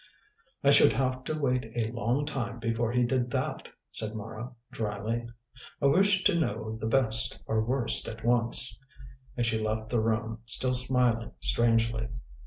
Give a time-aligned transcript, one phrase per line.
[0.63, 5.27] "I should have to wait a long time before he did that," said Mara dryly.
[5.79, 8.75] "I wish to know the best or worst at once,"
[9.37, 12.07] and she left the room, still smiling strangely.